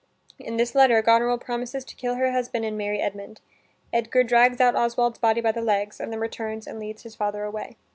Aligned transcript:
In 0.39 0.57
this 0.57 0.73
letter 0.73 0.99
Goneril 1.03 1.37
promises 1.37 1.85
to 1.85 1.95
kill 1.95 2.15
her 2.15 2.31
husband 2.31 2.65
and 2.65 2.75
marry 2.75 2.99
Edmund. 2.99 3.39
Edgar 3.93 4.23
drags 4.23 4.59
out 4.59 4.75
Oswald's 4.75 5.19
body 5.19 5.41
by 5.41 5.51
the 5.51 5.61
legs 5.61 5.99
and 5.99 6.11
then 6.11 6.19
returns 6.19 6.65
and 6.65 6.79
leads 6.79 7.03
his 7.03 7.13
father 7.13 7.43
away. 7.43 7.77